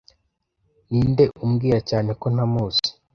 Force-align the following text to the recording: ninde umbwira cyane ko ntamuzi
ninde 0.89 1.25
umbwira 1.43 1.79
cyane 1.89 2.09
ko 2.19 2.25
ntamuzi 2.33 2.89